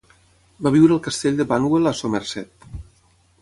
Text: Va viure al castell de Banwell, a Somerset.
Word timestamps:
Va 0.67 0.71
viure 0.75 0.95
al 0.95 1.01
castell 1.07 1.37
de 1.41 1.47
Banwell, 1.51 1.91
a 1.93 1.93
Somerset. 2.01 2.67